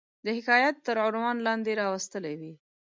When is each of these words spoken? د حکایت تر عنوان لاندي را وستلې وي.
د 0.25 0.27
حکایت 0.37 0.75
تر 0.85 0.95
عنوان 1.05 1.37
لاندي 1.45 1.73
را 1.79 1.85
وستلې 1.93 2.33
وي. 2.39 2.53